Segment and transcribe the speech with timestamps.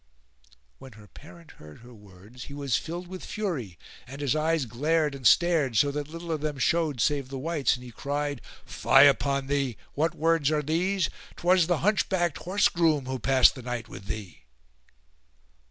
[0.79, 3.77] When her parent heard her words he was filled with fury,
[4.07, 7.75] and his eyes glared and stared, so that little of them showed save the whites
[7.75, 9.77] and he cried, "Fie upon thee!
[9.93, 11.11] What words are these?
[11.35, 14.45] 'Twas the hunchbacked horse groom who passed the night with thee!"